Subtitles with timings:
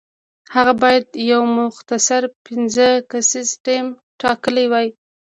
[0.55, 3.85] هغه باید یو مختصر پنځه کسیز ټیم
[4.21, 4.87] ټاکلی وای.